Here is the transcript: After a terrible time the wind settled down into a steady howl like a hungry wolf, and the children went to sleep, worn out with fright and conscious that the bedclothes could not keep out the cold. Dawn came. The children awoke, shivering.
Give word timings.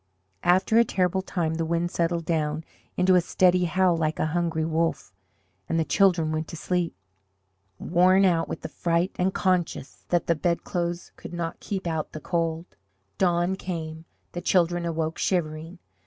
After 0.41 0.79
a 0.79 0.83
terrible 0.83 1.21
time 1.21 1.53
the 1.53 1.63
wind 1.63 1.91
settled 1.91 2.25
down 2.25 2.63
into 2.97 3.13
a 3.13 3.21
steady 3.21 3.65
howl 3.65 3.95
like 3.95 4.17
a 4.17 4.25
hungry 4.25 4.65
wolf, 4.65 5.13
and 5.69 5.79
the 5.79 5.85
children 5.85 6.31
went 6.31 6.47
to 6.47 6.57
sleep, 6.57 6.95
worn 7.77 8.25
out 8.25 8.49
with 8.49 8.65
fright 8.71 9.11
and 9.19 9.31
conscious 9.31 10.03
that 10.09 10.25
the 10.25 10.33
bedclothes 10.33 11.11
could 11.17 11.33
not 11.35 11.59
keep 11.59 11.85
out 11.85 12.13
the 12.13 12.19
cold. 12.19 12.65
Dawn 13.19 13.55
came. 13.55 14.05
The 14.31 14.41
children 14.41 14.87
awoke, 14.87 15.19
shivering. 15.19 15.77